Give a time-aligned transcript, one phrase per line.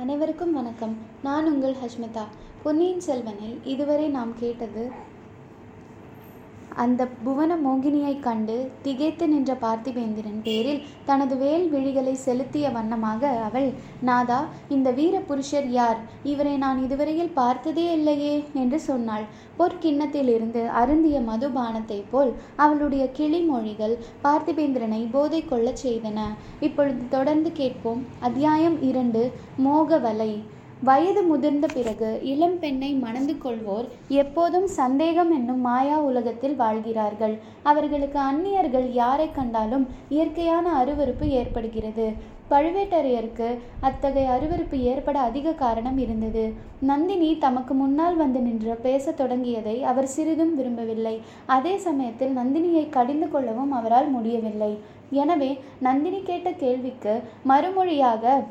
[0.00, 0.96] அனைவருக்கும் வணக்கம்.
[1.22, 2.24] நான் உங்கள் ஹஷ்மிதா.
[2.62, 4.90] பொன்னியின் செல்வனில் இதுவரை நாம் கேட்டது
[6.76, 13.68] அந்த புவன மோகினியைக் கண்டு திகைத்து நின்ற பார்த்திபேந்திரன் பேரில் தனது வேல் விழிகளை செலுத்திய வண்ணமாக அவள்
[14.00, 15.96] நாதா இந்த வீர புருஷர் யார்?
[16.22, 19.24] இவரை நான் இதுவரையில் பார்த்ததே இல்லையே என்று சொன்னாள்.
[19.58, 26.18] பொற்கிண்ணத்திலிருந்து அருந்திய மதுபானத்தைப் போல் அவளுடைய கிளிமொழிகள் பார்த்திபேந்திரனை போதை கொள்ளச் செய்தன.
[26.60, 28.04] இப்பொழுது தொடர்ந்து கேட்போம்.
[28.20, 29.32] அத்தியாயம் இரண்டு
[29.64, 30.32] மோகவலை
[30.82, 37.38] வயது முதிர்ந்த பிறகு இளம் பெண்ணை மணந்து கொள்வோர் எப்போதும் சந்தேகம் என்னும் மாயா உலகத்தில் வாழ்கிறார்கள்.
[37.62, 42.34] அவர்களுக்கு அந்நியர்கள் யாரை கண்டாலும் இயற்கையான அருவருப்பு ஏற்படுகிறது.
[42.50, 46.52] பழுவேட்டரையருக்கு அத்தகைய அருவருப்பு ஏற்பட அதிக காரணம் இருந்தது.
[46.80, 51.20] நந்தினி தமக்கு முன்னால் வந்து நின்று பேசத் தொடங்கியதை அவர் சிறிதும் விரும்பவில்லை.
[51.46, 54.78] அதே சமயத்தில் நந்தினியை கடிந்து கொள்ளவும் அவரால் முடியவில்லை.
[55.10, 58.42] எனவே நந்தினி கேட்ட கேள்விக்கு மறுமொழியாக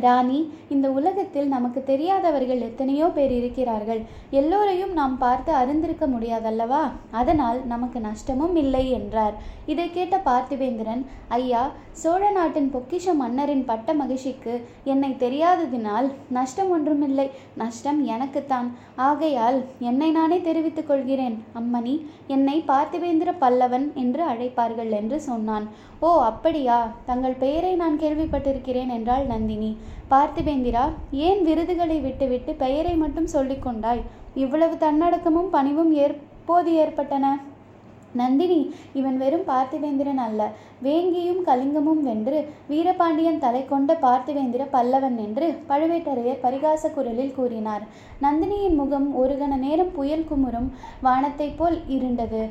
[0.00, 4.00] ராணி இந்த உலகத்தில் நமக்கு தெரியாதவர்கள் எத்தனையோ பேர் இருக்கிறார்கள்.
[4.30, 6.82] எல்லோரையும் நாம் பார்த்து அறிந்திருக்க முடியாதல்லவா?
[7.10, 9.34] அதனால் நமக்கு நஷ்டமும் இல்லை என்றார்.
[9.66, 17.30] இதை கேட்ட பார்த்திவேந்திரன் ஐயா சோழ நாட்டின் பொக்கிஷ மன்னரின் பட்ட மகிழ்ச்சிக்கு என்னை தெரியாததினால் நஷ்டம் ஒன்றுமில்லை.
[17.56, 18.68] நஷ்டம் எனக்குத்தான்.
[18.96, 21.36] ஆகையால் என்னை நானே தெரிவித்துக் கொள்கிறேன்.
[21.60, 21.94] அம்மணி
[22.26, 25.68] என்னை பார்த்திவேந்திர பல்லவன் என்று அழைப்பார்கள் என்று சொன்னான்.
[26.06, 26.78] ஓ அப்படியா?
[27.06, 29.76] தங்கள் பெயரை நான் கேள்விப்பட்டிருக்கிறேன் என்றாள் நந்தினி.
[30.10, 30.84] பார்த்திபேந்திரா
[31.26, 34.02] ஏன் விருதுகளை விட்டுவிட்டு பெயரை மட்டும் சொல்லிக்கொண்டாய்
[34.34, 37.40] இவ்வளவு தன்னடக்கமும் பணிவும் எப்போது ஏற்பட்டன?
[38.12, 38.58] நந்தினி
[38.94, 40.50] இவன் வெறும் பார்த்திவேந்திரன் அல்ல.
[40.82, 47.86] வேங்கியும் கலிங்கமும் வென்று வீரபாண்டியன் தலை கொண்ட பார்த்திவேந்திர பல்லவன் என்று பழுவேட்டரையர் பரிகாச குரலில் கூறினார்.
[48.22, 50.68] நந்தினியின் முகம் ஒரு கண நேரம் புயல் குமுறும்
[51.00, 52.42] வானத்தைப் போல் இருண்டது.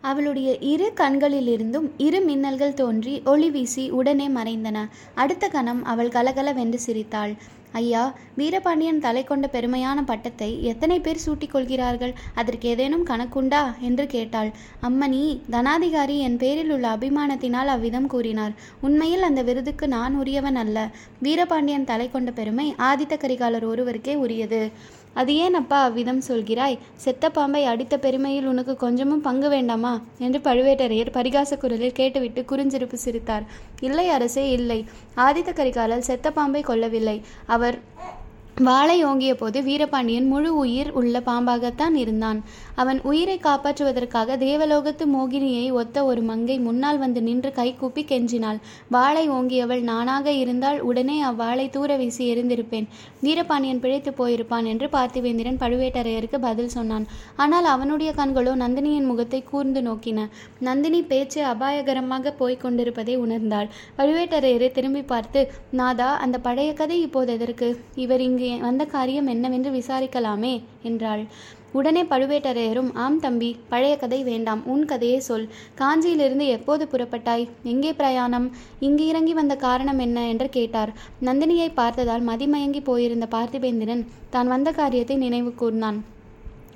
[0.00, 4.88] அவளுடைய இரு கண்களிலிருந்தும் இரு மின்னல்கள் தோன்றி ஒளி வீசி உடனே மறைந்தன.
[5.14, 7.32] அடுத்த கணம் அவள் கலகலவென்று சிரித்தாள்.
[7.72, 12.14] ஐயா வீரபாண்டியன் தலை கொண்ட பெருமையான பட்டத்தை எத்தனை பேர் சூட்டிக் கொள்கிறார்கள்?
[12.34, 13.80] அதற்கு ஏதேனும் கணக்குண்டா?
[13.80, 14.50] என்று கேட்டாள்.
[14.82, 18.54] அம்மணி தனாதிகாரி என் பேரில் உள்ள அபிமானத்தினால் அவ்விதம் கூறினார்.
[18.80, 20.88] உண்மையில் அந்த விருதுக்கு நான் உரியவன் அல்ல.
[21.18, 24.70] வீரபாண்டியன் தலை கொண்ட பெருமை ஆதித்த கரிகாலர் ஒருவருக்கே உரியது.
[25.18, 26.76] அது ஏன் அப்பா அவ்விதம் சொல்கிறாய்?
[26.96, 29.92] செத்த பாம்பை அடித்த பெருமையில் உனக்கு கொஞ்சமும் பங்கு வேண்டாமா?
[30.18, 33.46] என்று பழுவேட்டரையர் பரிகாச குரலில் கேட்டுவிட்டு குறுஞ்சிருப்பு சிரித்தார்.
[33.80, 34.80] இல்லை அரசே இல்லை.
[35.16, 37.16] ஆதித்த கரிகாலர் செத்த பாம்பை கொல்லவில்லை.
[37.46, 37.78] அவர்
[38.66, 42.38] வாளை ஓங்கிய போது வீரபாண்டியன் முழு உயிர் உள்ள பாம்பாகத்தான் இருந்தான்.
[42.82, 48.58] அவன் உயிரை காப்பாற்றுவதற்காக தேவலோகத்து மோகினியை ஒத்த ஒரு மங்கை முன்னால் வந்து நின்று கைகூப்பி கெஞ்சினாள்.
[48.94, 52.88] வாளை ஓங்கியவள் நானாக இருந்தால் உடனே அவ்வாளை தூர வீசி எரிந்திருப்பேன்
[53.20, 57.06] வீரபாண்டியன் பிழைத்து போயிருப்பான் என்று பார்த்திவேந்திரன் பழுவேட்டரையருக்கு பதில் சொன்னான்.
[57.36, 60.26] ஆனால் அவனுடைய கண்களோ நந்தினியின் முகத்தை கூர்ந்து நோக்கின.
[60.60, 63.70] நந்தினி பேச்சு அபாயகரமாக போய்க் கொண்டிருப்பதை உணர்ந்தாள்.
[64.00, 65.42] பழுவேட்டரையரை திரும்பி பார்த்து
[65.82, 67.70] நாதா அந்த பழைய கதை இப்போது எதற்கு?
[68.04, 71.26] இவர் இங்கு வந்த காரியம் என்னவென்று விசாரிக்கலாமே என்றாள்.
[71.72, 75.48] உடனே பழுவேட்டரையரும் ஆம் தம்பி பழைய கதை வேண்டாம் உன் கதையே சொல்.
[75.78, 77.48] காஞ்சியிலிருந்து எப்போது புறப்பட்டாய்?
[77.62, 78.50] எங்கே பிரயாணம்?
[78.80, 80.28] இங்கு இறங்கி வந்த காரணம் என்ன?
[80.28, 80.92] என்று கேட்டார்.
[81.24, 86.00] நந்தினியை பார்த்ததால் மதிமயங்கி போயிருந்த பார்த்திபேந்திரன் தான் வந்த காரியத்தை நினைவு கூர்ந்தான்.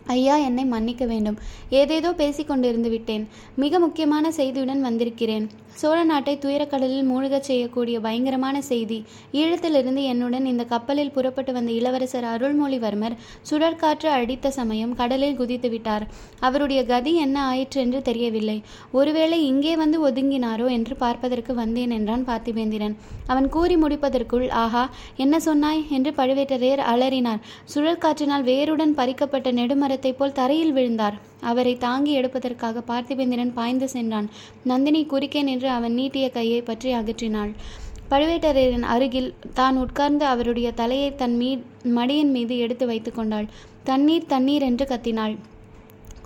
[0.06, 1.38] ஐயா என்னை மன்னிக்க வேண்டும்.
[1.70, 3.28] ஏதேதோ பேசிக் கொண்டிருந்து விட்டேன்.
[3.56, 5.48] மிக முக்கியமான செய்தியுடன் வந்திருக்கிறேன்.
[5.74, 9.04] சோழ நாட்டை துயரக்கடலில் மூழ்கச் செய்யக்கூடிய பயங்கரமான செய்தி.
[9.32, 13.16] ஈழத்திலிருந்து என்னுடன் இந்த கப்பலில் புறப்பட்டு வந்த இளவரசர் அருள்மொழிவர்மர்
[13.50, 16.06] சுழற்காற்று அடித்த சமயம் கடலில் குதித்து விட்டார்.
[16.40, 18.62] அவருடைய கதி என்ன ஆயிற்று என்று தெரியவில்லை.
[18.92, 22.94] ஒருவேளை இங்கே வந்து ஒதுங்கினாரோ என்று பார்ப்பதற்கு வந்தேன் என்றான் பார்த்திபேந்திரன்.
[23.26, 25.84] அவன் கூறி முடிப்பதற்குள் ஆஹா என்ன சொன்னாய்?
[25.90, 27.40] என்று பழுவேட்டரையர் அலறினார்.
[27.74, 29.52] சுழற்காற்றினால் வேருடன் பறிக்கப்பட்ட
[29.92, 31.16] மரத்தைப் போல் தரையில் விழுந்தார்.
[31.50, 34.28] அவரை தாங்கி எடுப்பதற்காக பார்த்திபேந்திரன் பாய்ந்து சென்றான்.
[34.70, 37.52] நந்தினி குறுக்கே நின்று அவன் நீட்டிய கையை பற்றி அகற்றினாள்.
[38.10, 41.50] பழுவேட்டரையரின் அருகில் தான் உட்கார்ந்து அவருடைய தலையை தன் மீ
[41.98, 43.46] மடியின் மீது எடுத்து வைத்து கொண்டாள்.
[43.84, 45.34] தண்ணீர் தண்ணீர் என்று கத்தினாள்.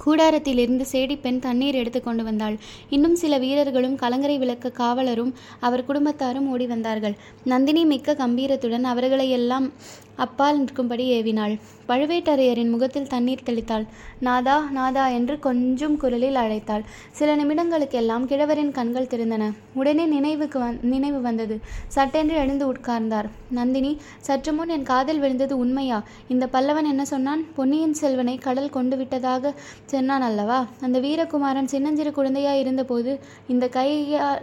[0.05, 2.57] கூடாரத்திலிருந்து சேடிப்பெண் தண்ணீர் எடுத்து கொண்டு வந்தாள்.
[2.95, 5.33] இன்னும் சில வீரர்களும் கலங்கரை விளக்க காவலரும்
[5.67, 7.17] அவர் குடும்பத்தாரும் ஓடி வந்தார்கள்.
[7.53, 9.69] நந்தினி மிக்க கம்பீரத்துடன் அவர்களை எல்லாம்
[10.17, 11.55] அப்பால் நிற்கும்படி ஏவினாள்.
[11.89, 13.87] பழுவேட்டரையரின் முகத்தில் தண்ணீர் தெளித்தாள்.
[14.21, 16.85] நாதா நாதா என்று கொஞ்சம் குரலில் அழைத்தாள்.
[17.13, 21.61] சில நிமிடங்களுக்கெல்லாம் கிழவரின் கண்கள் திறந்தன உடனே நினைவுக்கு வந் நினைவு வந்தது.
[21.89, 23.29] சட்டென்று எழுந்து உட்கார்ந்தார்.
[23.51, 26.03] நந்தினி சற்று முன் என் காதில் விழுந்தது உண்மையா?
[26.29, 27.45] இந்த பல்லவன் என்ன சொன்னான்?
[27.55, 29.55] பொன்னியின் செல்வனை கடல் கொண்டு விட்டதாக
[29.87, 30.67] சொன்னான் அல்லவா?
[30.81, 34.39] அந்த வீரகுமாரன் சின்னஞ்சிறு குழந்தையாய் இருந்தபோது இந்த கையா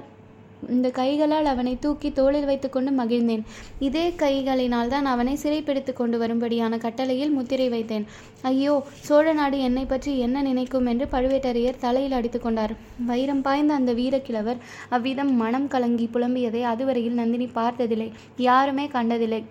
[0.75, 3.44] இந்த கைகளால் அவனை தூக்கி தோளில் வைத்துக்கொண்டு மகிழ்ந்தேன்.
[3.88, 8.06] இதே கைகளினால் தான் அவனை சிறைப்பிடித்து கொண்டு வரும்படியான கட்டளையில் முத்திரை வைத்தேன்.
[8.51, 8.75] ஐயோ
[9.07, 12.75] சோழ நாடு என்னை பற்றி என்ன நினைக்கும் என்று பழுவேட்டரையர் தலையில் அடித்து கொண்டார்.
[13.10, 18.12] வைரம் பாய்ந்த அந்த வீரக்கிழவர் அவ்விதம் மனம் கலங்கி புலம்பியதை அதுவரையில் நந்தினி பார்த்ததில்லை.
[18.50, 19.44] யாருமே கண்டதில்லை.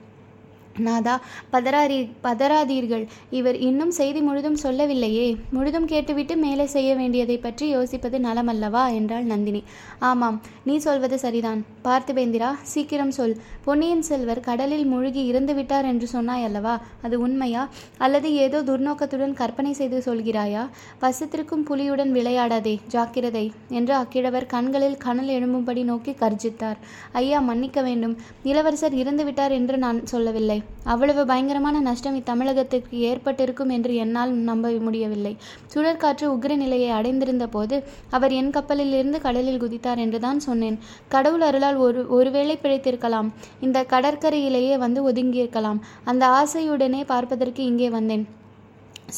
[0.78, 1.20] நாதா
[1.52, 3.06] பதறாரி பதறாதீர்கள்.
[3.30, 5.36] இவர் இன்னும் செய்தி முழுதும் சொல்லவில்லையே.
[5.50, 8.94] முழுதும் கேட்டுவிட்டு மேலே செய்ய வேண்டியதை பற்றி யோசிப்பது நலமல்லவா?
[8.94, 9.62] என்றாள் நந்தினி.
[9.98, 11.64] ஆமாம் நீ சொல்வது சரிதான்.
[11.84, 13.36] பார்த்திபேந்திரா சீக்கிரம் சொல்.
[13.64, 16.80] பொன்னியின் செல்வர் கடலில் மூழ்கி இறந்து விட்டார் என்று சொன்னாய் அல்லவா?
[17.02, 17.68] அது உண்மையா?
[17.98, 20.68] அல்லது ஏதோ துர்நோக்கத்துடன் கற்பனை செய்து சொல்கிறாயா?
[21.00, 26.76] பசத்திற்கும் புலியுடன் விளையாடாதே ஜாக்கிரதை என்று அக்கிழவர் கண்களில் கனல் எழும்பும்படி நோக்கி கர்ஜித்தார்.
[27.12, 28.16] ஐயா மன்னிக்க வேண்டும்.
[28.42, 30.61] இளவரசர் இறந்து விட்டார் என்று நான் சொல்லவில்லை.
[30.92, 35.32] அவ்வளவு பயங்கரமான நஷ்டம் இத்தமிழகத்திற்கு ஏற்பட்டிருக்கும் என்று என்னால் நம்ப முடியவில்லை.
[35.74, 37.78] சுழற்காற்று உக்ர நிலையை அடைந்திருந்த போது
[38.10, 40.78] அவர் என் கப்பலிலிருந்து கடலில் குதித்தார் என்றுதான் சொன்னேன்.
[41.08, 43.30] கடவுள் அருளால் ஒரு ஒருவேளை பிழைத்திருக்கலாம்.
[43.60, 45.80] இந்த கடற்கரையிலேயே வந்து ஒதுங்கியிருக்கலாம்.
[46.04, 48.26] அந்த ஆசையுடனே பார்ப்பதற்கு இங்கே வந்தேன்.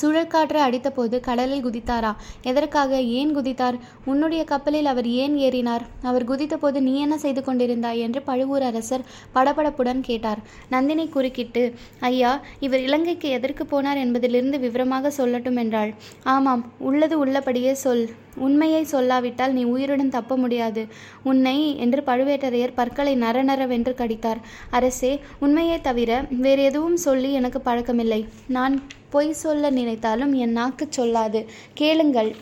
[0.01, 2.13] சுழற்காற்று அடித்தபோது கடலில் குதித்தாரா?
[2.43, 3.79] எதற்காக ஏன் குதித்தார்?
[4.05, 5.85] உன்னுடைய கப்பலில் அவர் ஏன் ஏறினார்?
[6.03, 7.99] அவர் குதித்தபோது நீ என்ன செய்து கொண்டிருந்தாய்?
[7.99, 10.43] என்று பழுவூர் அரசர் படபடப்புடன் கேட்டார்.
[10.69, 11.65] நந்தினி குறுக்கிட்டு
[12.01, 15.93] ஐயா இவர் இலங்கைக்கு எதற்கு போனார் என்பதிலிருந்து விவரமாக சொல்லட்டும் என்றாள்
[16.25, 18.07] ஆமாம் உள்ளது உள்ளபடியே சொல்.
[18.37, 20.87] உண்மையை சொல்லாவிட்டால் நீ உயிருடன் தப்ப முடியாது.
[21.23, 24.41] உன்னை என்று பழுவேட்டரையர் பற்களை நரநரவென்று கடித்தார்.
[24.71, 28.29] அரசே உண்மையை தவிர வேறு எதுவும் சொல்லி எனக்கு பழக்கமில்லை.
[28.47, 31.47] நான் பொய் சொல்ல நினைத்தாலும் என் நாக்கு சொல்லாது.
[31.75, 32.37] கேளுங்கள்.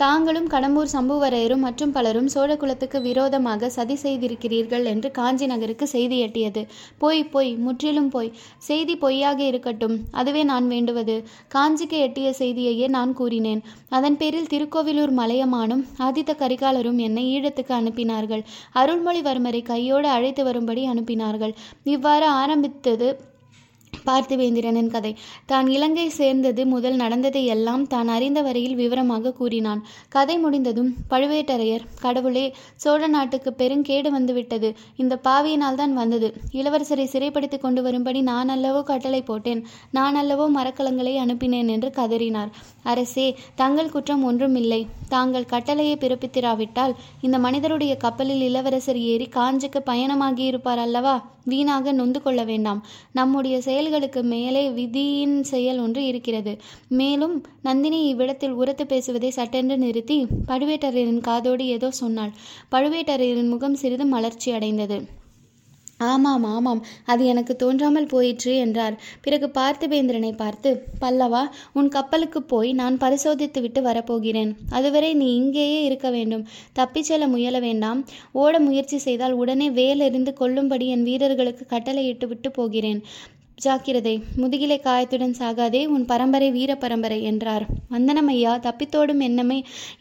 [0.00, 6.62] தாங்களும் கடம்பூர் சம்புவரையரும் மற்றும் பலரும் சோழகுலத்துக்கு விரோதமாக சதி செய்திருக்கிறீர்கள் என்று காஞ்சி நகருக்கு செய்தி எட்டியது.
[6.98, 8.30] போய் போய் முற்றிலும் பொய்.
[8.58, 9.96] செய்தி பொய்யாக இருக்கட்டும்.
[10.10, 11.16] அதுவே நான் வேண்டுவது.
[11.54, 13.62] காஞ்சிக்கு எட்டிய செய்தியையே நான் கூறினேன்.
[13.88, 18.44] அதன் பேரில் திருக்கோவிலூர் மலையமானும் ஆதித்த கரிகாலரும் என்னை ஈழத்துக்கு அனுப்பினார்கள்.
[18.74, 21.54] அருள்மொழிவர்மரை கையோடு அழைத்து வரும்படி அனுப்பினார்கள்.
[21.84, 23.10] இவ்வாறு ஆரம்பித்தது
[24.08, 25.12] பார்த்திவேந்திரனின் கதை.
[25.50, 29.82] தான் இலங்கை சேர்ந்தது முதல் நடந்ததை எல்லாம் தான் அறிந்த வரையில் விவரமாக கூறினான்.
[30.16, 32.46] கதை முடிந்ததும் பழுவேட்டரையர் கடவுளே
[32.84, 36.30] சோழ நாட்டுக்கு பெருங்கேடு வந்துவிட்டது இந்த பாவியினால் தான் வந்தது.
[36.60, 39.62] இளவரசரை சிறைப்படுத்தி கொண்டு வரும்படி நான் அல்லவோ கட்டளை போட்டேன்.
[39.98, 42.52] நான் அல்லவோ மரக்கலங்களை அனுப்பினேன் என்று கதறினார்.
[42.92, 43.26] அரசே
[43.62, 44.80] தங்கள் குற்றம் ஒன்றும் இல்லை.
[45.14, 51.14] தாங்கள் கட்டளையை பிறப்பித்திராவிட்டால் இந்த மனிதருடைய கப்பலில் இளவரசர் ஏறி காஞ்சிக்கு பயணமாகியிருப்பார் அல்லவா?
[51.44, 52.86] வீணாக நொந்து கொள்ள வேண்டாம்.
[53.12, 56.58] நம்முடைய செயல்களுக்கு மேலே விதியின் செயல் ஒன்று இருக்கிறது.
[56.88, 62.30] மேலும் நந்தினி இவ்விடத்தில் உரத்து பேசுவதை சட்டென்று நிறுத்தி பழுவேட்டரையரின் காதோடு ஏதோ சொன்னாள்.
[62.72, 65.18] பழுவேட்டரையரின் முகம் சிறிது மலர்ச்சி அடைந்தது.
[66.00, 66.82] ஆமாம் ஆமாம்.
[67.04, 68.94] அது எனக்கு தோன்றாமல் போயிற்று என்றார்.
[69.20, 70.70] பிறகு பார்த்திபேந்திரனை பார்த்து
[71.00, 71.42] பல்லவா
[71.72, 74.56] உன் கப்பலுக்கு போய் நான் பரிசோதித்து விட்டு வரப்போகிறேன்.
[74.70, 76.46] அதுவரை நீ இங்கேயே இருக்க வேண்டும்.
[76.72, 78.00] தப்பிச் செல்ல முயல வேண்டாம்.
[78.32, 83.02] ஓட முயற்சி செய்தால் உடனே வேலெறிந்து கொள்ளும்படி என் வீரர்களுக்கு கட்டளையிட்டு விட்டு போகிறேன்.
[83.64, 84.12] ஜாக்கிரதை.
[84.36, 87.64] முதுகிலை காயத்துடன் சாகாதே உன் பரம்பரை வீர பரம்பரை என்றார்.
[87.94, 89.58] வந்தனமையா தப்பித்தோடும் எண்ணமே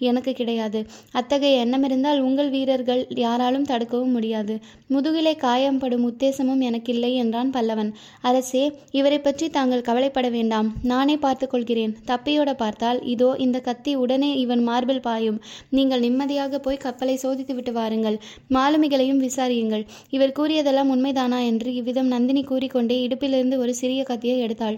[0.10, 0.80] எனக்கு கிடையாது.
[1.12, 4.56] அத்தகைய எண்ணம் இருந்தால் உங்கள் வீரர்கள் யாராலும் தடுக்கவும் முடியாது.
[4.94, 7.92] முதுகிலை காயம்படும் உத்தேசமும் எனக்கில்லை என்றான் பல்லவன்.
[8.22, 10.70] அரசே இவரை பற்றி தாங்கள் கவலைப்பட வேண்டாம்.
[10.84, 15.42] நானே பார்த்துக்கொள்கிறேன் தப்பியோட பார்த்தால் இதோ இந்த கத்தி உடனே இவன் மார்பில் பாயும்.
[15.70, 18.20] நீங்கள் நிம்மதியாக போய் கப்பலை சோதித்து விட்டு வாருங்கள்.
[18.50, 19.86] மாலுமிகளையும் விசாரியுங்கள்.
[20.10, 21.42] இவர் கூறியதெல்லாம் உண்மைதானா?
[21.52, 24.78] என்று இவ்விதம் நந்தினி கூறிக்கொண்டே இடுப்பிலிருந்து கையிலிருந்து ஒரு சிறிய கத்தியை எடுத்தாள்.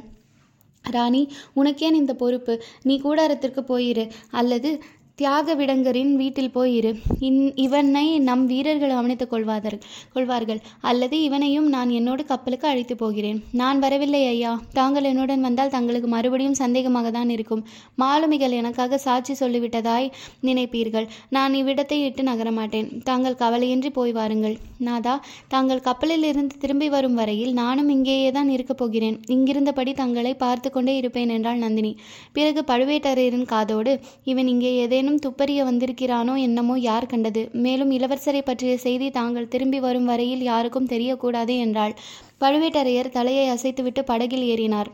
[0.92, 2.64] ராணி உனக்கேன் இந்த பொறுப்பு?
[2.82, 4.10] நீ கூடாரத்திற்கு போயிரு.
[4.32, 4.84] அல்லது
[5.22, 6.92] தியாக விடங்கரின் வீட்டில் போயிரு
[7.28, 9.76] இன் இவனை நம் வீரர்கள் கவனித்துக் கொள்வார்கள்
[10.14, 10.60] கொள்வார்கள்.
[10.90, 13.40] அல்லது இவனையும் நான் என்னோடு கப்பலுக்கு அழைத்து போகிறேன்.
[13.60, 14.52] நான் வரவில்லை ஐயா.
[14.78, 17.62] தாங்கள் என்னுடன் வந்தால் தங்களுக்கு மறுபடியும் சந்தேகமாக தான் இருக்கும்.
[18.04, 20.08] மாலுமிகள் எனக்காக சாட்சி சொல்லிவிட்டதாய்
[20.50, 21.08] நினைப்பீர்கள்.
[21.38, 22.90] நான் இவ்விடத்தை இட்டு நகரமாட்டேன்.
[23.10, 24.56] தாங்கள் கவலையின்றி போய் வாருங்கள்.
[24.88, 25.16] நாதா
[25.54, 29.20] தாங்கள் கப்பலில் இருந்து திரும்பி வரும் வரையில் நானும் இங்கேயே தான் இருக்கப் போகிறேன்.
[29.38, 31.94] இங்கிருந்தபடி தங்களை பார்த்து கொண்டே இருப்பேன் என்றாள் நந்தினி.
[32.40, 33.96] பிறகு பழுவேட்டரையரின் காதோடு
[34.34, 37.42] இவன் இங்கே ஏதேனும் ஏதேனும் துப்பறிய வந்திருக்கிறானோ என்னமோ யார் கண்டது?
[37.66, 41.98] மேலும் இளவரசரை பற்றிய செய்தி தாங்கள் திரும்பி வரும் வரையில் யாருக்கும் தெரியக்கூடாது என்றாள்.
[42.44, 44.92] பழுவேட்டரையர் தலையை அசைத்துவிட்டு படகில் ஏறினார்.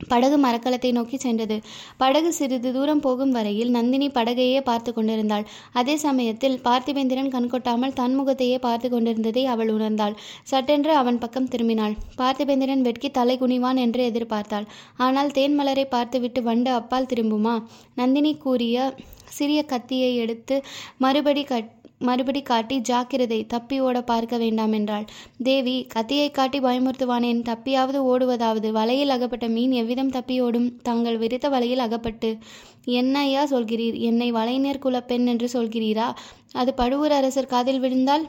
[0.00, 1.56] படகு மரக்கலத்தை நோக்கி சென்றது.
[2.02, 5.44] படகு சிறிது தூரம் போகும் வரையில் நந்தினி படகையே பார்த்து கொண்டிருந்தாள்.
[5.80, 10.14] அதே சமயத்தில் பார்த்திபேந்திரன் கண்கொட்டாமல் தன் முகத்தையே பார்த்து கொண்டிருந்ததை அவள் உணர்ந்தாள்.
[10.52, 11.96] சட்டென்று அவன் பக்கம் திரும்பினாள்.
[12.20, 14.68] பார்த்திபேந்திரன் வெட்கி தலை குனிவான் என்று எதிர்பார்த்தாள்.
[15.06, 17.56] ஆனால் தேன்மலரை பார்த்துவிட்டு வண்டு அப்பால் திரும்புமா?
[17.94, 18.88] நந்தினி கூறிய
[19.30, 20.62] சிறிய கத்தியை எடுத்து
[20.98, 25.04] மறுபடி கட் மறுபடி காட்டி ஜாக்கிரதை தப்பி ஓட பார்க்க வேண்டாம் என்றாள்.
[25.42, 27.40] தேவி கத்தியை காட்டி பயமுறுத்துவானேன்.
[27.42, 28.70] தப்பியாவது ஓடுவதாவது.
[28.70, 32.38] வலையில் அகப்பட்ட மீன் எவ்விதம் தப்பி ஓடும் தாங்கள் விரித்த வலையில் அகப்பட்டு
[32.84, 33.98] என்னையா சொல்கிறீர்?
[34.00, 36.14] என்னை வலைநேர் குலப்பெண் என்று சொல்கிறீரா?
[36.52, 38.26] அது பழுவூர் அரசர் காதில் விழுந்தால்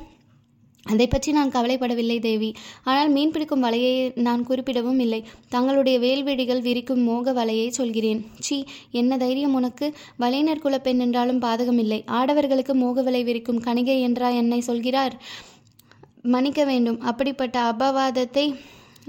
[0.91, 2.49] அதை பற்றி நான் கவலைப்படவில்லை தேவி.
[2.83, 3.93] ஆனால் மீன் பிடிக்கும் வலையை
[4.27, 5.21] நான் குறிப்பிடவும் இல்லை.
[5.49, 8.21] தங்களுடைய வேல்வெடிகள் விரிக்கும் மோக வலையை சொல்கிறேன்.
[8.39, 8.57] சி
[8.91, 9.87] என்ன தைரியம் உனக்கு?
[10.17, 11.99] வலையினர் குல பெண் என்றாலும் பாதகமில்லை.
[12.19, 15.15] ஆடவர்களுக்கு மோக வலை விரிக்கும் கணிகை என்றா என்னை சொல்கிறார்?
[16.33, 16.99] மன்னிக்க வேண்டும்.
[17.01, 18.47] அப்படிப்பட்ட அபவாதத்தை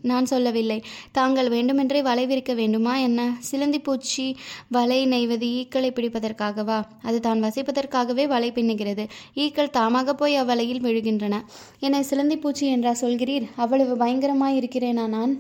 [0.03, 0.83] நான் சொல்லவில்லை.
[1.13, 3.37] தாங்கள் வேண்டுமென்றே வலை விரிக்க வேண்டுமா என்ன?
[3.39, 4.37] சிலந்தி பூச்சி
[4.69, 6.85] வலை நெய்வது ஈக்களை பிடிப்பதற்காகவா?
[7.03, 9.09] அது தான் வசிப்பதற்காகவே வலை பின்னுகிறது.
[9.35, 11.43] ஈக்கள் தாமாக போய் அவ்வலையில் விழுகின்றன.
[11.79, 13.49] என்னை சிலந்தி பூச்சி என்றா சொல்கிறீர்?
[13.57, 15.39] அவ்வளவு பயங்கரமாய் இருக்கிறேனா நான்?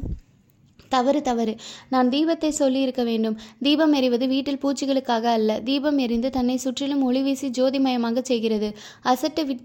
[0.88, 1.56] தவறு தவறு.
[1.88, 3.38] நான் தீபத்தை சொல்லியிருக்க வேண்டும்.
[3.62, 5.60] தீபம் எறிவது வீட்டில் பூச்சிகளுக்காக அல்ல.
[5.60, 8.76] தீபம் எரிந்து தன்னை சுற்றிலும் ஒளி வீசி ஜோதிமயமாக செய்கிறது.
[9.04, 9.62] அசட்டு விட்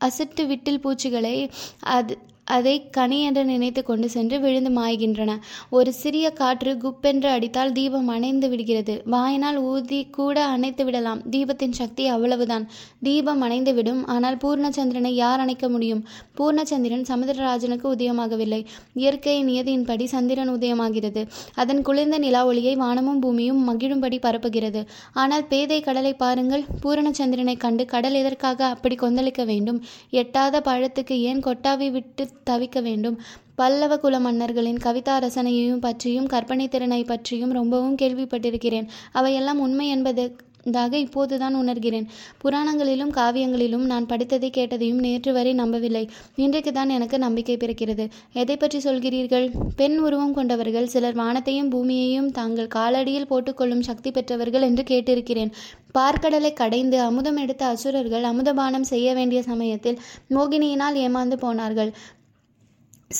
[0.00, 5.38] அசட்டு விட்டில் பூச்சிகளை அது அதை கனி என்று நினைத்து கொண்டு சென்று விழுந்து மாய்கின்றன.
[5.70, 9.02] ஒரு சிறிய காற்று குப்பென்று அடித்தால் தீபம் அணைந்து விடுகிறது.
[9.04, 11.22] வாயினால் ஊதி கூட அணைத்து விடலாம்.
[11.30, 12.68] தீபத்தின் சக்தி அவ்வளவுதான்.
[13.02, 14.06] தீபம் அணைந்து விடும்.
[14.06, 16.04] ஆனால் பூர்ணச்சந்திரனை யார் அணைக்க முடியும்?
[16.38, 18.64] பூர்ணச்சந்திரன் சமுதிரராஜனுக்கு உதயமாகவில்லை.
[18.94, 21.26] இயற்கை நியதியின்படி சந்திரன் உதயமாகிறது.
[21.54, 24.86] அதன் குளிர்ந்த நிலா ஒளியை வானமும் பூமியும் மகிழும்படி பரப்புகிறது.
[25.12, 26.64] ஆனால் பேதை கடலை பாருங்கள்.
[26.82, 29.82] பூரணச்சந்திரனை கண்டு கடல் எதற்காக அப்படி கொந்தளிக்க வேண்டும்?
[30.10, 33.18] எட்டாத பழத்துக்கு ஏன் கொட்டாவி விட்டு தவிக்க வேண்டும்.
[33.54, 38.88] பல்லவ குல மன்னர்களின் கவிதா ரசனையையும் பற்றியும் கற்பனை திறனை பற்றியும் ரொம்பவும் கேள்விப்பட்டிருக்கிறேன்.
[39.12, 42.06] அவையெல்லாம் உண்மை என்பதாக இப்போதுதான் உணர்கிறேன்.
[42.42, 46.08] புராணங்களிலும் காவியங்களிலும் நான் படித்ததை கேட்டதையும் நேற்று வரை நம்பவில்லை.
[46.36, 48.04] இன்றைக்கு தான் எனக்கு நம்பிக்கை பிறக்கிறது.
[48.32, 49.46] எதை பற்றி சொல்கிறீர்கள்?
[49.76, 55.52] பெண் உருவம் கொண்டவர்கள் சிலர் வானத்தையும் பூமியையும் தாங்கள் காலடியில் போட்டுக்கொள்ளும் சக்தி பெற்றவர்கள் என்று கேட்டிருக்கிறேன்.
[55.98, 60.00] பார்க்கடலை கடைந்து அமுதம் எடுத்த அசுரர்கள் அமுதபானம் செய்ய வேண்டிய சமயத்தில்
[60.30, 61.92] மோகினியினால் ஏமாந்து போனார்கள்.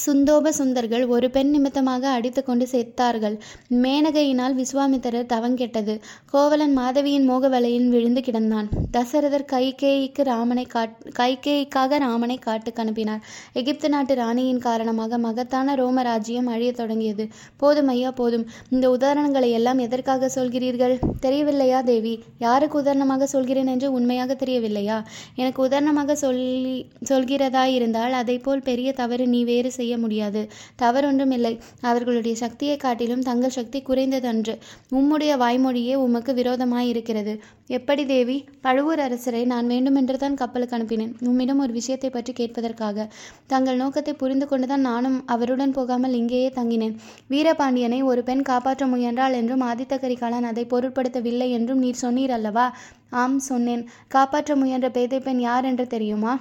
[0.03, 3.37] சுந்தோப சுந்தர்கள் ஒரு பெண் நிமித்தமாக அடித்துக்கொண்டு செத்தார்கள்.
[3.83, 5.95] மேனகையினால் விஸ்வாமித்திரர் தவங்கெட்டது
[6.31, 8.69] கோவலன் மாதவியின் மோக வலையில் விழுந்து கிடந்தான்.
[8.97, 13.23] தசரதர் கைகேயிக்கு ராமனை காட் கைகேயிக்காக ராமனை காட்டுக்கு அனுப்பினார்.
[13.53, 17.27] எகிப்து நாட்டு ராணியின் காரணமாக மகத்தான ரோம ராஜ்யம் அழியத் தொடங்கியது.
[17.57, 18.47] போதும் ஐயா போதும்.
[18.71, 20.97] இந்த உதாரணங்களை எல்லாம் எதற்காக சொல்கிறீர்கள்?
[21.21, 22.15] தெரியவில்லையா தேவி?
[22.39, 24.99] யாருக்கு உதாரணமாக சொல்கிறேன் என்று உண்மையாக தெரியவில்லையா?
[25.35, 26.77] எனக்கு உதாரணமாக சொல்லி
[27.11, 30.43] சொல்கிறதா இருந்தால் அதை போல் பெரிய தவறு நீ வேறு செய் செய்ய முடியாது.
[30.83, 31.55] தவறொன்றுமில்லை.
[31.89, 34.57] அவர்களுடைய சக்தியை காட்டிலும் தங்கள் சக்தி குறைந்ததன்று.
[34.99, 37.35] உம்முடைய வாய்மொழியே உமக்கு விரோதமாய் இருக்கிறது
[37.77, 38.37] எப்படி தேவி?
[38.65, 41.13] பழுவூர் அரசரை நான் வேண்டுமென்று தான் கப்பலுக்கு அனுப்பினேன்.
[41.29, 43.07] உம்மிடம் ஒரு விஷயத்தை பற்றி கேட்பதற்காக.
[43.53, 46.97] தங்கள் நோக்கத்தை புரிந்து கொண்டுதான் நானும் அவருடன் போகாமல் இங்கேயே தங்கினேன்.
[47.33, 52.67] வீரபாண்டியனை ஒரு பெண் காப்பாற்ற முயன்றாள் என்றும் ஆதித்த கரிகாலன் அதை பொருட்படுத்தவில்லை என்றும் நீர் சொன்னீர் அல்லவா?
[53.23, 53.85] ஆம் சொன்னேன்.
[54.17, 56.35] காப்பாற்ற முயன்ற பேதை பெண் யார் என்று தெரியுமா?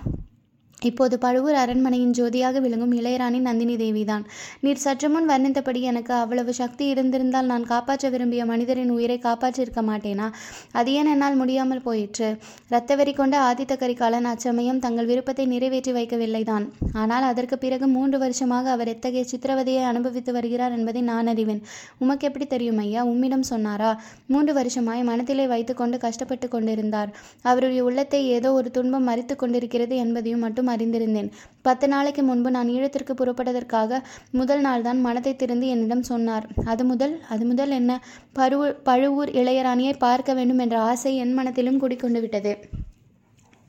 [0.84, 4.24] இப்போது பழுவூர் அரண்மனையின் ஜோதியாக விளங்கும் இளையராணி நந்தினி தேவிதான்.
[4.60, 10.28] நீர் சற்று முன் வர்ணித்தபடி எனக்கு அவ்வளவு சக்தி இருந்திருந்தால் நான் காப்பாற்ற விரும்பிய மனிதரின் உயிரை காப்பாற்றிருக்க மாட்டேனா?
[10.72, 12.30] அது ஏன் என்னால் முடியாமல் போயிற்று?
[12.72, 16.66] இரத்தவெறி கொண்ட ஆதித்த கரிகாலன் அச்சமயம் தங்கள் விருப்பத்தை நிறைவேற்றி வைக்கவில்லைதான்.
[16.94, 21.62] ஆனால் அதற்கு பிறகு மூன்று வருஷமாக அவர் எத்தகைய சித்திரவதையை அனுபவித்து வருகிறார் என்பதை நான் அறிவேன்.
[22.00, 23.04] உமக்கு எப்படி தெரியும் ஐயா?
[23.04, 23.92] உம்மிடம் சொன்னாரா?
[24.28, 27.10] மூன்று வருஷமாய் மனத்திலே வைத்துக்கொண்டு கஷ்டப்பட்டு கொண்டிருந்தார்.
[27.42, 31.30] அவருடைய உள்ளத்தை ஏதோ ஒரு துன்பம் மறித்து கொண்டிருக்கிறது என்பதையும் மட்டும் அறிந்திருந்தேன்.
[31.62, 34.02] பத்து நாளைக்கு முன்பு நான் ஈழத்திற்கு புறப்பட்டதற்காக
[34.32, 36.48] முதல் நாள்தான் மனத்தை திறந்து என்னிடம் சொன்னார்.
[36.66, 38.04] அது முதல் அது முதல் என்ன?
[38.40, 42.54] பருவூர் பழுவூர் இளையராணியை பார்க்க வேண்டும் என்ற ஆசை என் மனத்திலும் குடிக்கொண்டு விட்டது.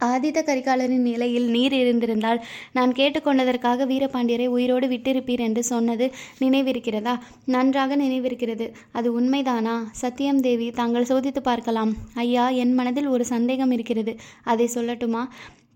[0.01, 6.07] ஆதித்த கரிகாலரின் நிலையில் நீர் இருந்திருந்தால் நான் கேட்டுக்கொண்டதற்காக வீரபாண்டியரை உயிரோடு விட்டிருப்பீர் என்று சொன்னது
[6.41, 7.15] நினைவிருக்கிறதா?
[7.45, 8.67] நன்றாக நினைவிருக்கிறது.
[8.93, 9.77] அது உண்மைதானா?
[9.93, 11.95] சத்தியம் தேவி தாங்கள் சோதித்து பார்க்கலாம்.
[12.15, 14.15] ஐயா என் மனதில் ஒரு சந்தேகம் இருக்கிறது.
[14.45, 15.25] அதை சொல்லட்டுமா?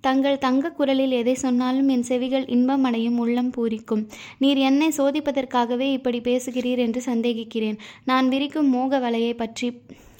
[0.00, 4.02] தங்கள் தங்க குரலில் எதை சொன்னாலும் என் செவிகள் இன்பம் அடையும் உள்ளம் பூரிக்கும்.
[4.38, 7.78] நீர் என்னை சோதிப்பதற்காகவே இப்படி பேசுகிறீர் என்று சந்தேகிக்கிறேன்.
[8.05, 9.69] நான் விரிக்கும் மோக வலையை பற்றி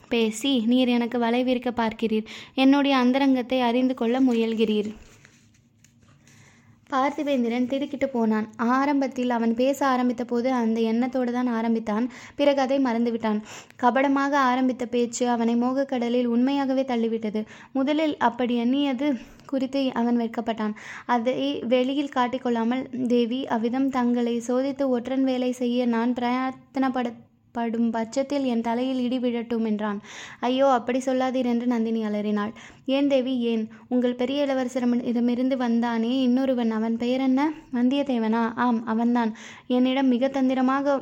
[0.09, 2.27] பேசி நீர் எனக்கு வலை விரிக்க பார்க்கிறீர்.
[2.55, 4.91] என்னுடைய அந்தரங்கத்தை அறிந்து கொள்ள முயல்கிறீர்.
[6.93, 8.47] பார்த்திவேந்திரன் திடுக்கிட்டு போனான்.
[8.77, 12.07] ஆரம்பத்தில் அவன் பேச ஆரம்பித்த போது அந்த எண்ணத்தோடு தான் ஆரம்பித்தான்.
[12.37, 13.41] பிறகு அதை மறந்துவிட்டான்.
[13.77, 17.43] கபடமாக ஆரம்பித்த பேச்சு அவனை மோகக்கடலில் உண்மையாகவே தள்ளிவிட்டது.
[17.73, 19.09] முதலில் அப்படி எண்ணியது
[19.47, 20.75] குறித்து அவன் வெட்கப்பட்டான்.
[21.07, 21.37] அதை
[21.75, 27.09] வெளியில் காட்டிக்கொள்ளாமல் தேவி அவ்விதம் தங்களை சோதித்து ஒற்றன் வேலை செய்ய நான் பிரயத்தனப்பட
[27.59, 30.01] படும் பட்சத்தில் என் தலையில் இடி விழட்டும் என்றான்.
[30.41, 32.55] ஐயோ அப்படி சொல்லாதீர் என்று நந்தினி அலறினாள்.
[32.97, 33.65] ஏன் தேவி ஏன்?
[33.89, 37.51] உங்கள் பெரிய இளவரசரிடமிருந்து வந்தானே இன்னொருவன் அவன் பெயர் என்ன?
[37.75, 38.43] வந்தியத்தேவனா?
[38.67, 39.33] ஆம் அவன்தான்.
[39.69, 40.99] என்னிடம் மிக தந்திரமாக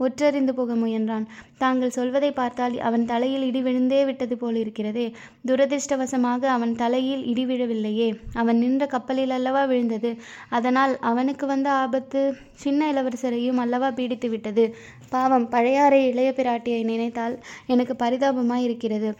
[0.00, 1.24] ஒற்றறிந்து போக முயன்றான்.
[1.58, 5.06] தாங்கள் சொல்வதை பார்த்தால் அவன் தலையில் இடி விழுந்தே விட்டது போல் இருக்கிறதே
[5.46, 8.08] துரதிர்ஷ்டவசமாக அவன் தலையில் இடி விழவில்லையே.
[8.34, 10.12] அவன் நின்ற கப்பலில் அல்லவா விழுந்தது?
[10.48, 12.22] அதனால் அவனுக்கு வந்த ஆபத்து
[12.54, 14.66] சின்ன இளவரசரையும் அல்லவா பீடித்து விட்டது?
[15.10, 17.36] பாவம் பழையாறை இளைய பிராட்டியை நினைத்தால்
[17.66, 19.10] எனக்கு பரிதாபமாய் இருக்கிறது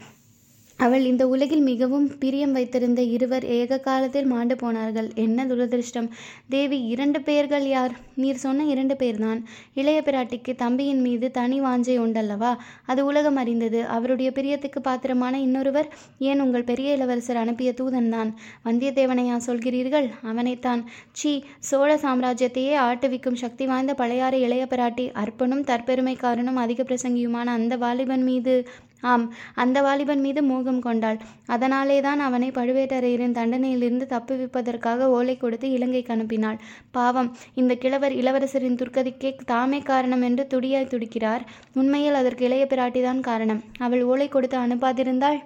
[0.79, 5.09] அவள் இந்த உலகில் மிகவும் பிரியம் வைத்திருந்த இருவர் ஏக காலத்தில் மாண்டு போனார்கள்.
[5.15, 6.07] என்ன துரதிருஷ்டம்?
[6.49, 7.91] தேவி இரண்டு பேர்கள் யார்?
[8.15, 9.43] நீர் சொன்ன இரண்டு பேர்தான்.
[9.73, 12.55] இளைய பிராட்டிக்கு தம்பியின் மீது தனி வாஞ்சை உண்டல்லவா?
[12.85, 13.85] அது உலகம் அறிந்தது.
[13.85, 18.31] அவருடைய பிரியத்துக்கு பாத்திரமான இன்னொருவர் ஏன் உங்கள் பெரிய இளவரசர் அனுப்பிய தூதன்தான்?
[18.65, 20.09] வந்தியத்தேவனையா சொல்கிறீர்கள்?
[20.21, 20.83] அவனைத்தான்.
[21.11, 28.23] சி சோழ சாம்ராஜ்யத்தையே ஆட்டுவிக்கும் சக்தி வாய்ந்த பழையாறு இளைய பிராட்டி அற்பனும் தற்பெருமைக்காரனும் அதிக பிரசங்கியுமான அந்த வாலிபன்
[28.23, 28.55] மீது
[29.01, 31.19] ஆம் அந்த வாலிபன் மீது மோகம் கொண்டாள்.
[31.45, 36.59] அதனாலே தான் அவனை பழுவேட்டரையரின் தண்டனையிலிருந்து தப்புவிப்பதற்காக ஓலை கொடுத்து இலங்கைக்கு அனுப்பினாள்.
[36.91, 41.45] பாவம் இந்த கிழவர் இளவரசரின் துர்க்கதிக்கே தாமே காரணம் என்று துடியாய் துடிக்கிறார்.
[41.73, 43.63] உண்மையில் அதற்கு இளைய பிராட்டிதான் காரணம்.
[43.79, 45.39] அவள் ஓலை கொடுத்து அனுப்பாதிருந்தாள்?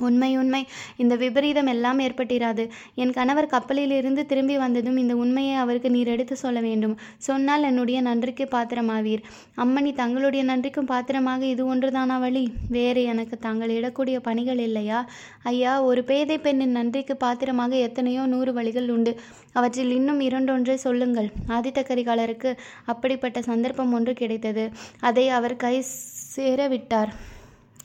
[0.00, 0.66] உண்மை உண்மை.
[0.96, 2.68] இந்த விபரீதம் எல்லாம் ஏற்பட்டிராது.
[2.94, 6.98] என் கணவர் கப்பலிலிருந்து திரும்பி வந்ததும் இந்த உண்மையை அவருக்கு நீர் எடுத்து சொல்ல வேண்டும்.
[7.16, 9.22] சொன்னால் என்னுடைய நன்றிக்கு பாத்திரமாவீர்.
[9.56, 12.52] அம்மணி தங்களுடைய நன்றிக்கும் பாத்திரமாக இது ஒன்றுதானா வழி?
[12.68, 15.08] வேறு எனக்கு தாங்கள் இடக்கூடிய பணிகள் இல்லையா?
[15.42, 19.20] ஐயா ஒரு பேதை பெண்ணின் நன்றிக்கு பாத்திரமாக எத்தனையோ நூறு வழிகள் உண்டு.
[19.52, 21.30] அவற்றில் இன்னும் இரண்டொன்றை சொல்லுங்கள்.
[21.48, 24.70] ஆதித்த கரிகாலருக்கு அப்படிப்பட்ட சந்தர்ப்பம் ஒன்று கிடைத்தது.
[25.00, 25.80] அதை அவர் கை
[26.34, 27.36] சேர விட்டார்.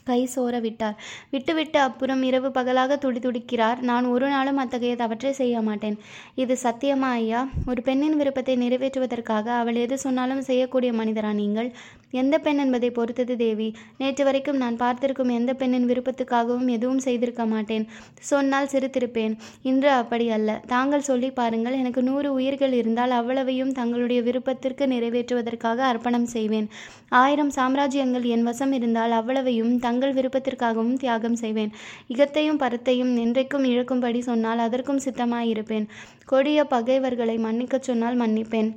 [0.04, 0.96] கை சோர விட்டார்.
[1.30, 3.80] விட்டுவிட்டு அப்புறம் இரவு பகலாக துடி துடிக்கிறார்.
[3.80, 5.98] நான் ஒரு நாளும் அத்தகைய தவற்றை செய்ய மாட்டேன்.
[6.34, 7.48] இது சத்தியமா ஐயா?
[7.66, 11.72] ஒரு பெண்ணின் விருப்பத்தை நிறைவேற்றுவதற்காக அவள் எது சொன்னாலும் செய்யக்கூடிய மனிதரா நீங்கள்?
[12.14, 13.74] எந்த பெண் என்பதை பொறுத்தது தேவி.
[13.98, 17.86] நேற்று வரைக்கும் நான் பார்த்திருக்கும் எந்த பெண்ணின் விருப்பத்துக்காகவும் எதுவும் செய்திருக்க மாட்டேன்.
[18.20, 19.34] சொன்னால் சிரித்திருப்பேன்.
[19.62, 20.60] இன்று அப்படி அல்ல.
[20.66, 26.68] தாங்கள் சொல்லி பாருங்கள் எனக்கு நூறு உயிர்கள் இருந்தால் அவ்வளவையும் தங்களுடைய விருப்பத்திற்கு நிறைவேற்றுவதற்காக அர்ப்பணம் செய்வேன்.
[27.08, 31.72] ஆயிரம் சாம்ராஜ்யங்கள் என் வசம் இருந்தால் அவ்வளவையும் தங்கள் விருப்பத்திற்காகவும் தியாகம் செய்வேன்.
[32.08, 35.86] இகத்தையும் பரத்தையும் என்றைக்கும் இழக்கும்படி சொன்னால் அதற்கும் சித்தமாயிருப்பேன்.
[36.26, 38.70] கொடிய பகைவர்களை மன்னிக்கச் சொன்னால் மன்னிப்பேன்.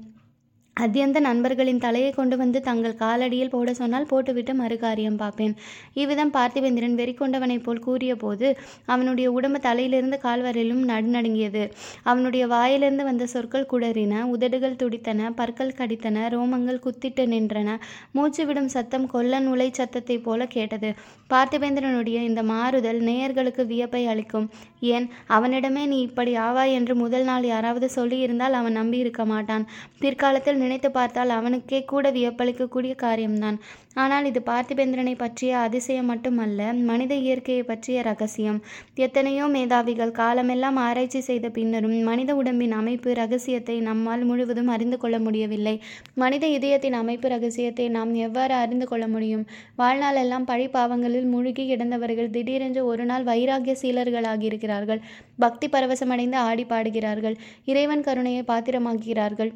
[0.83, 5.53] அத்தியந்த நண்பர்களின் தலையை கொண்டு வந்து தங்கள் காலடியில் போட சொன்னால் போட்டுவிட்டு மறுகாரியம் பார்ப்பேன்.
[5.93, 8.47] இவ்விதம் பார்த்திவேந்திரன் வெறி கொண்டவனைப் போல் கூறிய போது
[8.85, 11.63] அவனுடைய உடம்பு தலையிலிருந்து கால்வரையிலும் நடுநடுங்கியது.
[12.03, 17.69] அவனுடைய வாயிலிருந்து வந்த சொற்கள் குடறின உதடுகள் துடித்தன பற்கள் கடித்தன ரோமங்கள் குத்திட்டு நின்றன
[18.11, 20.91] மூச்சு விடும் சத்தம் கொல்லன் உலை சத்தத்தைப் போல கேட்டது.
[21.33, 24.47] பார்த்திவேந்திரனுடைய இந்த மாறுதல் நேயர்களுக்கு வியப்பை அளிக்கும்.
[24.93, 29.65] ஏன் அவனிடமே நீ இப்படி ஆவாய் என்று முதல் நாள் யாராவது சொல்லியிருந்தால் அவன் நம்பி இருக்க மாட்டான்.
[29.99, 33.59] பிற்காலத்தில் நினைத்து பார்த்தால் அவனுக்கே கூட வியப்பளிக்கக்கூடிய காரியம்தான்.
[34.03, 38.59] ஆனால் இது பார்த்திபேந்திரனை பற்றிய அதிசயம் மட்டுமல்ல மனித இயற்கையை பற்றிய ரகசியம்.
[39.05, 45.75] எத்தனையோ மேதாவிகள் காலமெல்லாம் ஆராய்ச்சி செய்த பின்னரும் மனித உடம்பின் அமைப்பு ரகசியத்தை நம்மால் முழுவதும் அறிந்து கொள்ள முடியவில்லை.
[46.23, 49.45] மனித இதயத்தின் அமைப்பு ரகசியத்தை நாம் எவ்வாறு அறிந்து கொள்ள முடியும்?
[49.81, 55.03] வாழ்நாளெல்லாம் பழி பாவங்களில் மூழ்கி கிடந்தவர்கள் திடீரென்று ஒரு நாள் வைராகிய சீலர்களாகியிருக்கிறார்கள்
[55.45, 57.37] பக்தி பரவசமடைந்து ஆடி பாடுகிறார்கள்.
[57.71, 59.51] இறைவன் கருணையை பாத்திரமாக்குகிறார்கள்.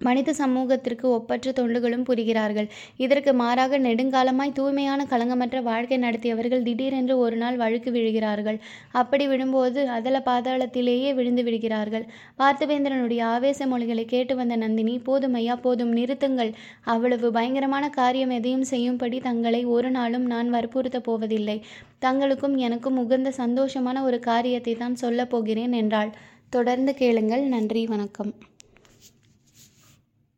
[0.00, 2.68] மனித சமூகத்திற்கு ஒப்பற்ற தொண்டுகளும் புரிகிறார்கள்.
[2.96, 8.58] இதற்கு மாறாக நெடுங்காலமாய் தூய்மையான களங்கமற்ற வாழ்க்கை நடத்தியவர்கள் திடீரென்று ஒரு நாள் வழுக்கு விழுகிறார்கள்.
[8.92, 12.06] அப்படி விழும்போது அதல பாதாளத்திலேயே விழுந்து விடுகிறார்கள்.
[12.38, 16.52] பார்த்திவேந்திரனுடைய ஆவேச மொழிகளை கேட்டு வந்த நந்தினி போதும் ஐயா போதும் நிறுத்துங்கள்.
[16.84, 21.62] அவ்வளவு பயங்கரமான காரியம் எதையும் செய்யும்படி தங்களை ஒரு நாளும் நான் வற்புறுத்தப் போவதில்லை.
[22.00, 26.12] தங்களுக்கும் எனக்கும் உகந்த சந்தோஷமான ஒரு காரியத்தை தான் சொல்லப் போகிறேன் என்றாள்.
[26.50, 27.40] தொடர்ந்து கேளுங்கள்.
[27.40, 28.53] நன்றி வணக்கம்.